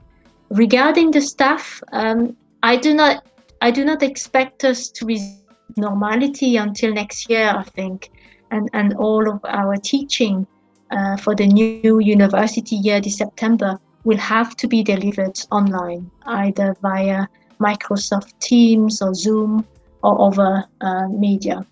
Regarding 0.50 1.10
the 1.10 1.20
staff, 1.20 1.82
um, 1.92 2.36
I 2.62 2.76
do 2.76 2.94
not 2.94 3.24
I 3.60 3.70
do 3.70 3.84
not 3.84 4.02
expect 4.02 4.64
us 4.64 4.88
to 4.90 5.06
resume 5.06 5.46
normality 5.76 6.56
until 6.56 6.92
next 6.92 7.28
year, 7.30 7.52
I 7.56 7.62
think, 7.62 8.10
and, 8.50 8.68
and 8.72 8.94
all 8.94 9.28
of 9.28 9.40
our 9.44 9.76
teaching 9.76 10.46
uh, 10.90 11.16
for 11.16 11.34
the 11.34 11.46
new 11.46 11.98
university 11.98 12.76
year 12.76 13.00
this 13.00 13.18
September 13.18 13.78
will 14.04 14.18
have 14.18 14.56
to 14.56 14.68
be 14.68 14.82
delivered 14.82 15.38
online, 15.50 16.10
either 16.26 16.76
via 16.80 17.26
Microsoft 17.60 18.38
Teams 18.40 19.02
or 19.02 19.14
Zoom 19.14 19.66
or 20.02 20.20
over 20.20 20.64
uh, 20.80 21.08
media. 21.08 21.66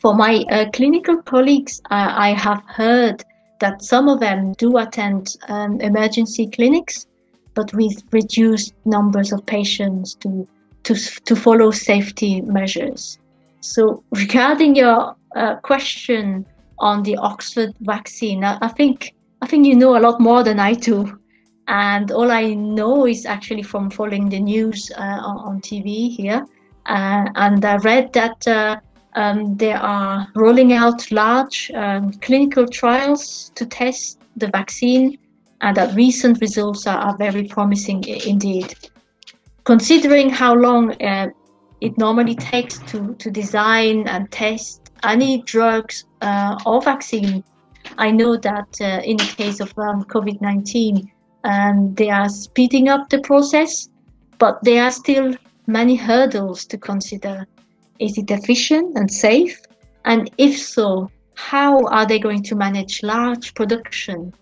For 0.00 0.14
my 0.14 0.44
uh, 0.50 0.70
clinical 0.72 1.22
colleagues, 1.22 1.80
I 1.90 2.32
have 2.32 2.62
heard 2.66 3.24
that 3.60 3.82
some 3.82 4.08
of 4.08 4.20
them 4.20 4.54
do 4.54 4.78
attend 4.78 5.36
um, 5.48 5.80
emergency 5.80 6.46
clinics, 6.46 7.06
but 7.54 7.72
with 7.74 8.02
reduced 8.12 8.74
numbers 8.84 9.32
of 9.32 9.44
patients 9.46 10.14
to, 10.16 10.46
to, 10.84 10.94
to 10.94 11.36
follow 11.36 11.70
safety 11.70 12.40
measures. 12.42 13.18
So, 13.60 14.02
regarding 14.12 14.74
your 14.76 15.14
uh, 15.36 15.56
question 15.56 16.46
on 16.78 17.02
the 17.02 17.16
Oxford 17.16 17.74
vaccine, 17.80 18.42
I, 18.44 18.58
I, 18.62 18.68
think 18.68 19.14
I 19.42 19.46
think 19.46 19.66
you 19.66 19.76
know 19.76 19.96
a 19.96 20.00
lot 20.00 20.20
more 20.20 20.42
than 20.42 20.58
I 20.58 20.72
do, 20.72 21.18
and 21.68 22.10
all 22.10 22.30
I 22.30 22.54
know 22.54 23.06
is 23.06 23.26
actually 23.26 23.62
from 23.62 23.90
following 23.90 24.28
the 24.28 24.40
news 24.40 24.90
uh, 24.96 25.00
on, 25.00 25.36
on 25.38 25.60
TV 25.60 26.10
here. 26.10 26.46
Uh, 26.86 27.28
and 27.36 27.64
I 27.64 27.76
read 27.76 28.12
that 28.14 28.48
uh, 28.48 28.80
um, 29.14 29.56
they 29.56 29.72
are 29.72 30.26
rolling 30.34 30.72
out 30.72 31.10
large 31.10 31.70
um, 31.74 32.12
clinical 32.14 32.66
trials 32.66 33.52
to 33.56 33.66
test 33.66 34.20
the 34.36 34.48
vaccine, 34.48 35.18
and 35.60 35.76
that 35.76 35.94
recent 35.94 36.40
results 36.40 36.86
are, 36.86 36.98
are 36.98 37.16
very 37.16 37.44
promising 37.44 38.02
indeed. 38.26 38.74
Considering 39.64 40.30
how 40.30 40.54
long 40.54 41.00
uh, 41.02 41.28
it 41.80 41.96
normally 41.98 42.34
takes 42.34 42.78
to, 42.90 43.14
to 43.16 43.30
design 43.30 44.08
and 44.08 44.30
test 44.30 44.90
any 45.04 45.42
drugs 45.42 46.04
uh, 46.22 46.58
or 46.66 46.80
vaccine, 46.82 47.44
I 47.98 48.10
know 48.10 48.36
that 48.36 48.68
uh, 48.80 49.00
in 49.04 49.16
the 49.16 49.32
case 49.36 49.60
of 49.60 49.72
um, 49.78 50.04
COVID 50.04 50.40
19, 50.40 51.10
um, 51.44 51.94
they 51.94 52.10
are 52.10 52.28
speeding 52.28 52.88
up 52.88 53.08
the 53.08 53.20
process, 53.20 53.88
but 54.38 54.62
there 54.62 54.84
are 54.84 54.90
still 54.90 55.34
many 55.66 55.96
hurdles 55.96 56.64
to 56.66 56.78
consider. 56.78 57.46
Is 57.98 58.16
it 58.18 58.30
efficient 58.30 58.96
and 58.96 59.10
safe? 59.10 59.60
And 60.04 60.30
if 60.38 60.58
so, 60.58 61.10
how 61.34 61.86
are 61.86 62.06
they 62.06 62.18
going 62.18 62.42
to 62.44 62.54
manage 62.54 63.02
large 63.02 63.54
production 63.54 64.32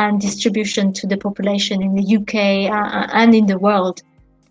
and 0.00 0.20
distribution 0.20 0.92
to 0.94 1.06
the 1.06 1.18
population 1.26 1.82
in 1.82 1.94
the 1.94 2.06
UK 2.18 2.34
uh, 2.72 3.06
and 3.12 3.34
in 3.34 3.46
the 3.46 3.58
world? 3.58 4.02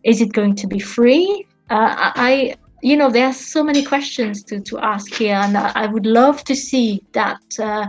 Is 0.03 0.21
it 0.21 0.31
going 0.31 0.55
to 0.55 0.67
be 0.67 0.79
free? 0.79 1.47
Uh, 1.71 2.11
I, 2.29 2.55
you 2.81 2.95
know, 2.95 3.09
there 3.09 3.25
are 3.25 3.33
so 3.33 3.63
many 3.63 3.83
questions 3.83 4.43
to, 4.43 4.61
to 4.61 4.77
ask 4.79 5.11
here, 5.13 5.35
and 5.35 5.57
I 5.57 5.87
would 5.87 6.05
love 6.05 6.43
to 6.45 6.55
see 6.55 7.03
that 7.13 7.41
uh, 7.59 7.87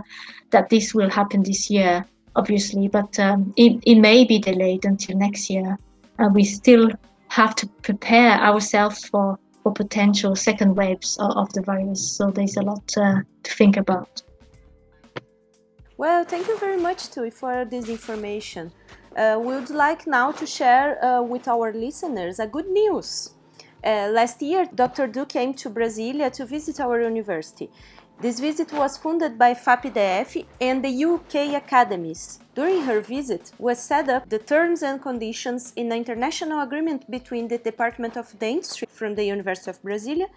that 0.49 0.69
this 0.69 0.93
will 0.93 1.09
happen 1.09 1.43
this 1.43 1.69
year, 1.69 2.05
obviously, 2.35 2.87
but 2.87 3.17
um, 3.19 3.53
it, 3.55 3.81
it 3.85 3.95
may 3.95 4.25
be 4.25 4.39
delayed 4.39 4.83
until 4.83 5.17
next 5.17 5.49
year. 5.49 5.77
And 6.17 6.35
we 6.35 6.43
still 6.43 6.89
have 7.29 7.55
to 7.55 7.67
prepare 7.83 8.33
ourselves 8.49 9.05
for, 9.05 9.39
for 9.63 9.71
potential 9.71 10.35
second 10.35 10.75
waves 10.75 11.17
of, 11.19 11.31
of 11.37 11.53
the 11.53 11.61
virus. 11.61 12.17
So 12.17 12.31
there's 12.31 12.57
a 12.57 12.63
lot 12.63 12.83
uh, 12.97 13.21
to 13.43 13.51
think 13.53 13.77
about. 13.77 14.21
Well, 16.01 16.23
thank 16.23 16.47
you 16.47 16.57
very 16.57 16.81
much, 16.81 17.11
Thuy, 17.11 17.31
for 17.31 17.63
this 17.63 17.87
information. 17.87 18.71
Uh, 19.15 19.37
we 19.39 19.53
would 19.53 19.69
like 19.69 20.07
now 20.07 20.31
to 20.31 20.47
share 20.47 20.89
uh, 21.05 21.21
with 21.21 21.47
our 21.47 21.71
listeners 21.71 22.39
a 22.39 22.47
good 22.47 22.67
news. 22.67 23.35
Uh, 23.83 24.09
last 24.11 24.41
year, 24.41 24.67
Dr. 24.73 25.05
Do 25.05 25.27
came 25.27 25.53
to 25.53 25.69
Brasilia 25.69 26.31
to 26.31 26.47
visit 26.47 26.79
our 26.79 26.99
university. 26.99 27.69
This 28.19 28.39
visit 28.39 28.73
was 28.73 28.97
funded 28.97 29.37
by 29.37 29.53
FAPDF 29.53 30.43
and 30.59 30.83
the 30.83 31.05
UK 31.05 31.53
Academies. 31.61 32.39
During 32.55 32.81
her 32.81 32.99
visit 33.01 33.51
was 33.59 33.77
set 33.77 34.09
up 34.09 34.27
the 34.27 34.39
terms 34.39 34.81
and 34.81 34.99
conditions 34.99 35.71
in 35.75 35.91
an 35.91 35.99
international 35.99 36.61
agreement 36.61 37.11
between 37.11 37.47
the 37.47 37.59
Department 37.59 38.17
of 38.17 38.39
Dentistry 38.39 38.87
from 38.91 39.13
the 39.13 39.25
University 39.25 39.69
of 39.69 39.79
Brasilia 39.83 40.29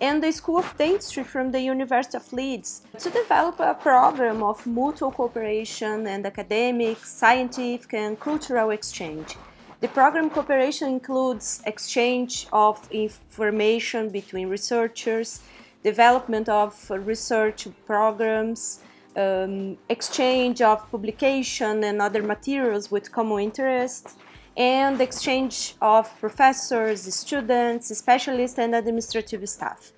and 0.00 0.22
the 0.22 0.32
School 0.32 0.58
of 0.58 0.74
Dentistry 0.78 1.24
from 1.24 1.52
the 1.52 1.60
University 1.60 2.16
of 2.16 2.32
Leeds 2.32 2.82
to 2.98 3.10
develop 3.10 3.60
a 3.60 3.74
program 3.74 4.42
of 4.42 4.66
mutual 4.66 5.10
cooperation 5.10 6.06
and 6.06 6.24
academic, 6.24 6.98
scientific, 7.04 7.92
and 7.94 8.18
cultural 8.18 8.70
exchange. 8.70 9.36
The 9.80 9.88
program 9.88 10.30
cooperation 10.30 10.88
includes 10.88 11.62
exchange 11.66 12.46
of 12.52 12.88
information 12.90 14.10
between 14.10 14.48
researchers, 14.48 15.40
development 15.82 16.48
of 16.48 16.90
research 16.90 17.66
programs, 17.86 18.80
um, 19.16 19.76
exchange 19.88 20.60
of 20.62 20.90
publication 20.90 21.84
and 21.84 22.00
other 22.00 22.22
materials 22.22 22.90
with 22.90 23.10
common 23.10 23.40
interests, 23.40 24.16
and 24.56 24.98
the 24.98 25.04
exchange 25.04 25.74
of 25.80 26.10
professors, 26.20 27.02
students, 27.14 27.96
specialists, 27.96 28.58
and 28.58 28.74
administrative 28.74 29.48
staff. 29.48 29.92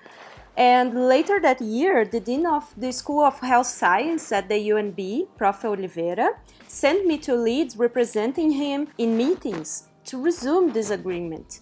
And 0.56 1.08
later 1.08 1.40
that 1.40 1.60
year, 1.60 2.04
the 2.04 2.20
Dean 2.20 2.46
of 2.46 2.74
the 2.76 2.92
School 2.92 3.24
of 3.24 3.40
Health 3.40 3.68
Science 3.68 4.30
at 4.32 4.48
the 4.48 4.68
UNB, 4.68 5.28
Prof. 5.38 5.64
Oliveira, 5.64 6.30
sent 6.68 7.06
me 7.06 7.16
to 7.18 7.34
Leeds 7.34 7.76
representing 7.76 8.50
him 8.52 8.88
in 8.98 9.16
meetings 9.16 9.88
to 10.04 10.20
resume 10.20 10.72
this 10.72 10.90
agreement. 10.90 11.60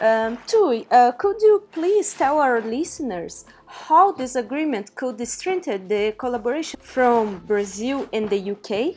Um, 0.00 0.36
Thuy, 0.46 0.86
uh, 0.90 1.12
could 1.12 1.40
you 1.40 1.64
please 1.72 2.14
tell 2.14 2.38
our 2.38 2.60
listeners 2.60 3.44
how 3.66 4.12
this 4.12 4.36
agreement 4.36 4.94
could 4.94 5.26
strengthen 5.26 5.88
the 5.88 6.14
collaboration 6.16 6.78
from 6.80 7.38
Brazil 7.40 8.08
and 8.12 8.30
the 8.30 8.52
UK? 8.52 8.96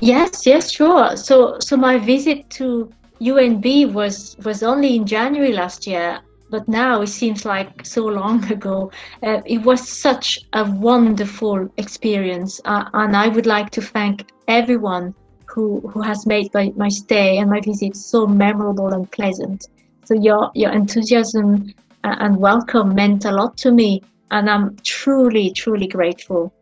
Uh, 0.00 0.10
yes, 0.10 0.46
yes, 0.46 0.72
sure. 0.72 1.16
So, 1.16 1.58
so 1.60 1.76
my 1.76 1.98
visit 1.98 2.50
to 2.50 2.92
UNB 3.20 3.86
was 3.86 4.36
was 4.44 4.62
only 4.62 4.96
in 4.96 5.06
January 5.06 5.52
last 5.52 5.86
year, 5.86 6.20
but 6.50 6.68
now 6.68 7.02
it 7.02 7.08
seems 7.08 7.44
like 7.44 7.86
so 7.86 8.06
long 8.06 8.44
ago. 8.52 8.90
Uh, 9.22 9.40
it 9.46 9.58
was 9.62 9.88
such 9.88 10.38
a 10.54 10.64
wonderful 10.70 11.68
experience, 11.78 12.60
uh, 12.64 12.84
and 12.94 13.16
I 13.16 13.28
would 13.28 13.46
like 13.46 13.70
to 13.70 13.82
thank 13.82 14.30
everyone 14.48 15.14
who 15.46 15.80
who 15.92 16.02
has 16.02 16.26
made 16.26 16.52
my, 16.54 16.72
my 16.76 16.88
stay 16.88 17.38
and 17.38 17.50
my 17.50 17.60
visit 17.60 17.96
so 17.96 18.26
memorable 18.26 18.92
and 18.92 19.10
pleasant. 19.10 19.66
So 20.04 20.14
your 20.14 20.50
your 20.54 20.72
enthusiasm 20.72 21.74
and 22.04 22.36
welcome 22.36 22.94
meant 22.94 23.24
a 23.24 23.32
lot 23.32 23.56
to 23.58 23.72
me, 23.72 24.02
and 24.30 24.48
I'm 24.50 24.76
truly, 24.84 25.52
truly 25.52 25.86
grateful. 25.88 26.52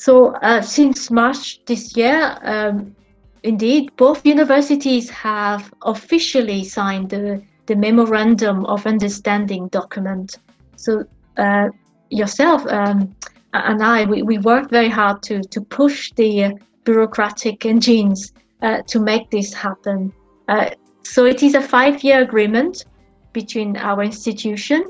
So, 0.00 0.34
uh, 0.36 0.62
since 0.62 1.10
March 1.10 1.62
this 1.66 1.94
year, 1.94 2.38
um, 2.42 2.96
indeed, 3.42 3.90
both 3.98 4.24
universities 4.24 5.10
have 5.10 5.70
officially 5.82 6.64
signed 6.64 7.10
the, 7.10 7.42
the 7.66 7.76
Memorandum 7.76 8.64
of 8.64 8.86
Understanding 8.86 9.68
document. 9.68 10.38
So, 10.76 11.04
uh, 11.36 11.68
yourself 12.08 12.66
um, 12.68 13.14
and 13.52 13.82
I, 13.82 14.06
we, 14.06 14.22
we 14.22 14.38
worked 14.38 14.70
very 14.70 14.88
hard 14.88 15.22
to, 15.24 15.42
to 15.42 15.60
push 15.60 16.12
the 16.12 16.58
bureaucratic 16.84 17.66
engines 17.66 18.32
uh, 18.62 18.80
to 18.86 19.00
make 19.00 19.30
this 19.30 19.52
happen. 19.52 20.14
Uh, 20.48 20.70
so, 21.02 21.26
it 21.26 21.42
is 21.42 21.54
a 21.54 21.60
five 21.60 22.02
year 22.02 22.22
agreement 22.22 22.86
between 23.34 23.76
our 23.76 24.02
institution, 24.02 24.82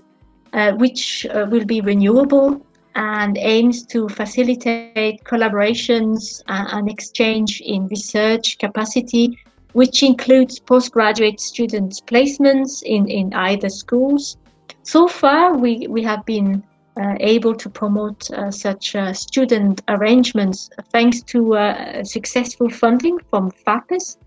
uh, 0.53 0.71
which 0.75 1.27
uh, 1.27 1.49
will 1.51 1.65
be 1.65 1.81
renewable 1.81 2.65
and 2.95 3.39
aims 3.39 3.85
to 3.87 4.09
facilitate 4.09 5.23
collaborations 5.25 6.43
and 6.49 6.91
exchange 6.91 7.61
in 7.61 7.87
research 7.89 8.59
capacity, 8.59 9.39
which 9.73 10.03
includes 10.03 10.59
postgraduate 10.59 11.41
students' 11.41 12.01
placements 12.01 12.83
in, 12.83 13.09
in 13.09 13.33
either 13.35 13.69
schools. 13.69 14.37
So 14.83 15.07
far, 15.07 15.57
we, 15.57 15.87
we 15.89 16.03
have 16.03 16.25
been 16.25 16.65
uh, 17.01 17.15
able 17.21 17.55
to 17.55 17.71
promote 17.71 18.31
uh, 18.33 18.51
such 18.51 18.97
uh, 18.97 19.13
student 19.13 19.81
arrangements 19.89 20.71
thanks 20.91 21.23
to 21.23 21.55
uh, 21.55 22.05
successful 22.05 22.69
funding 22.69 23.19
from 23.31 23.51
FAPES, 23.65 24.19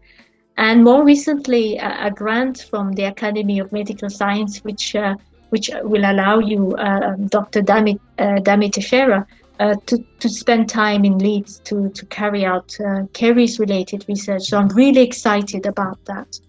and 0.57 0.83
more 0.83 1.03
recently 1.03 1.77
a, 1.77 2.11
grant 2.11 2.67
from 2.69 2.91
the 2.93 3.03
Academy 3.03 3.59
of 3.59 3.71
Medical 3.71 4.09
Science, 4.09 4.63
which 4.63 4.95
uh, 4.95 5.15
which 5.53 5.69
will 5.83 6.05
allow 6.13 6.39
you, 6.39 6.71
uh, 6.87 7.15
Dr. 7.37 7.61
Damé, 7.61 7.99
uh, 8.17 8.39
Damé 8.47 8.71
Teixeira, 8.71 9.19
uh, 9.59 9.75
to, 9.85 10.03
to 10.19 10.27
spend 10.27 10.67
time 10.67 11.05
in 11.05 11.19
Leeds 11.19 11.59
to, 11.65 11.89
to 11.89 12.05
carry 12.07 12.43
out 12.43 12.75
uh, 12.79 13.03
caries 13.13 13.59
related 13.59 14.03
research. 14.07 14.43
So 14.49 14.57
I'm 14.57 14.69
really 14.69 15.03
excited 15.09 15.67
about 15.67 16.03
that. 16.05 16.39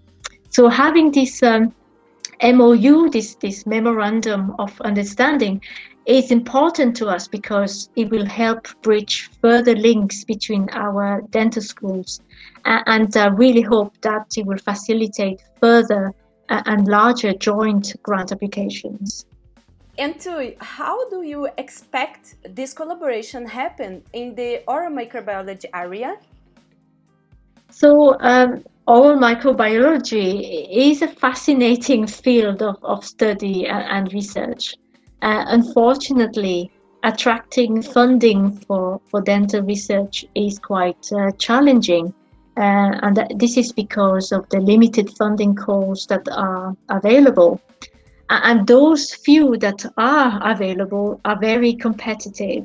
So 0.48 0.68
having 0.68 1.12
this 1.12 1.42
um, 1.42 1.74
MOU, 2.42 3.10
this, 3.10 3.34
this 3.34 3.66
memorandum 3.66 4.54
of 4.58 4.80
understanding, 4.80 5.60
is 6.06 6.30
important 6.30 6.96
to 6.96 7.08
us 7.08 7.28
because 7.28 7.90
it 7.96 8.08
will 8.10 8.26
help 8.26 8.68
bridge 8.82 9.30
further 9.42 9.74
links 9.74 10.24
between 10.24 10.68
our 10.72 11.22
dental 11.30 11.62
schools 11.62 12.20
and 12.64 13.16
I 13.16 13.26
really 13.26 13.60
hope 13.62 13.94
that 14.00 14.26
it 14.36 14.46
will 14.46 14.58
facilitate 14.58 15.40
further 15.60 16.06
uh, 16.08 16.23
and 16.48 16.86
larger 16.88 17.32
joint 17.32 17.94
grant 18.02 18.32
applications. 18.32 19.26
And 19.96 20.16
Thuy, 20.16 20.56
how 20.60 21.08
do 21.08 21.22
you 21.22 21.48
expect 21.56 22.34
this 22.54 22.72
collaboration 22.72 23.46
happen 23.46 24.02
in 24.12 24.34
the 24.34 24.62
oral 24.66 24.90
microbiology 24.90 25.66
area? 25.72 26.16
So, 27.70 28.16
um, 28.20 28.64
oral 28.86 29.18
microbiology 29.18 30.68
is 30.70 31.02
a 31.02 31.08
fascinating 31.08 32.06
field 32.06 32.62
of, 32.62 32.76
of 32.82 33.04
study 33.04 33.66
and, 33.66 33.84
and 33.84 34.12
research. 34.12 34.74
Uh, 35.22 35.44
unfortunately, 35.48 36.72
attracting 37.04 37.82
funding 37.82 38.50
for, 38.50 39.00
for 39.10 39.20
dental 39.20 39.62
research 39.62 40.24
is 40.34 40.58
quite 40.58 41.12
uh, 41.12 41.30
challenging 41.38 42.12
uh, 42.56 42.98
and 43.02 43.26
this 43.36 43.56
is 43.56 43.72
because 43.72 44.30
of 44.30 44.48
the 44.50 44.60
limited 44.60 45.10
funding 45.16 45.54
calls 45.54 46.06
that 46.06 46.26
are 46.30 46.76
available. 46.88 47.60
And 48.30 48.66
those 48.66 49.12
few 49.12 49.56
that 49.58 49.84
are 49.96 50.40
available 50.42 51.20
are 51.24 51.38
very 51.38 51.74
competitive. 51.74 52.64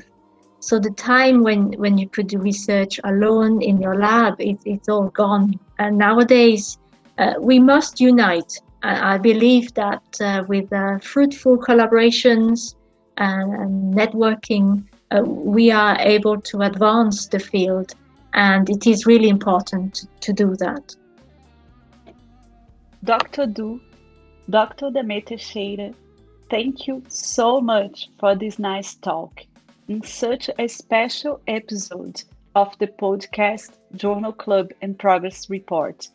So 0.60 0.78
the 0.78 0.90
time 0.90 1.42
when, 1.42 1.72
when 1.72 1.98
you 1.98 2.08
could 2.08 2.28
do 2.28 2.38
research 2.38 3.00
alone 3.04 3.62
in 3.62 3.80
your 3.80 3.96
lab, 3.96 4.40
it, 4.40 4.58
it's 4.64 4.88
all 4.88 5.08
gone. 5.08 5.58
And 5.78 5.98
nowadays, 5.98 6.78
uh, 7.18 7.34
we 7.38 7.58
must 7.58 8.00
unite. 8.00 8.52
I 8.82 9.18
believe 9.18 9.74
that 9.74 10.02
uh, 10.20 10.44
with 10.48 10.72
uh, 10.72 10.98
fruitful 11.00 11.58
collaborations 11.58 12.76
and, 13.18 13.52
and 13.52 13.94
networking, 13.94 14.84
uh, 15.10 15.22
we 15.22 15.70
are 15.70 15.98
able 16.00 16.40
to 16.40 16.62
advance 16.62 17.26
the 17.26 17.38
field 17.38 17.94
and 18.34 18.68
it 18.70 18.86
is 18.86 19.06
really 19.06 19.28
important 19.28 20.06
to 20.20 20.32
do 20.32 20.54
that. 20.56 20.94
Dr. 23.02 23.46
Do, 23.46 23.80
Dr. 24.48 24.90
Damé 24.90 25.24
Teixeira, 25.24 25.92
thank 26.50 26.86
you 26.86 27.02
so 27.08 27.60
much 27.60 28.08
for 28.18 28.34
this 28.34 28.58
nice 28.58 28.94
talk 28.96 29.40
in 29.88 30.02
such 30.02 30.50
a 30.58 30.68
special 30.68 31.40
episode 31.46 32.22
of 32.54 32.76
the 32.78 32.86
podcast 32.86 33.72
Journal 33.94 34.32
Club 34.32 34.70
and 34.82 34.98
Progress 34.98 35.48
Report, 35.48 36.08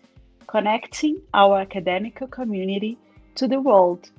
connecting 0.47 1.21
our 1.33 1.59
academic 1.59 2.21
community 2.31 2.97
to 3.35 3.47
the 3.47 3.59
world. 3.59 4.11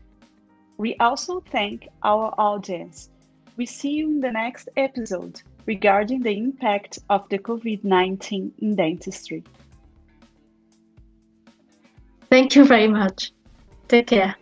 We 0.76 0.96
also 0.96 1.40
thank 1.50 1.88
our 2.02 2.34
audience 2.36 3.10
We 3.56 3.64
see 3.64 3.92
you 3.92 4.10
in 4.10 4.20
the 4.20 4.32
next 4.32 4.68
episode 4.76 5.40
regarding 5.66 6.22
the 6.22 6.36
impact 6.36 6.98
of 7.10 7.28
the 7.28 7.38
COVID 7.38 7.84
19 7.84 8.52
in 8.58 8.76
dentistry. 8.76 9.44
Thank 12.30 12.56
you 12.56 12.64
very 12.64 12.88
much. 12.88 13.32
Take 13.88 14.08
care. 14.08 14.34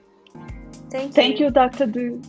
Thank 0.91 1.09
you. 1.09 1.13
Thank 1.13 1.41
you, 1.41 1.51
Dr. 1.51 1.87
Do. 1.87 2.23